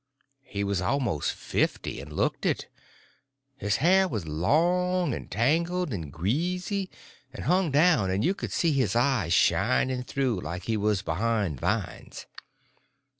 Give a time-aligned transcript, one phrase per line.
[0.47, 2.67] He was most fifty, and he looked it.
[3.57, 6.89] His hair was long and tangled and greasy,
[7.31, 11.59] and hung down, and you could see his eyes shining through like he was behind
[11.59, 12.25] vines.